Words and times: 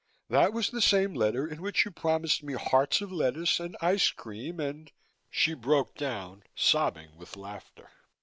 "That 0.29 0.51
was 0.51 0.71
the 0.71 0.81
same 0.81 1.13
letter 1.13 1.45
in 1.45 1.61
which 1.61 1.85
you 1.85 1.91
promised 1.91 2.41
me 2.41 2.53
hearts 2.53 3.01
of 3.01 3.11
lettuce, 3.11 3.59
and 3.59 3.77
ice 3.81 4.09
cream 4.09 4.59
and" 4.59 4.91
she 5.29 5.53
broke 5.53 5.93
down, 5.95 6.41
sobbing 6.55 7.15
with 7.17 7.35
laughter. 7.37 7.87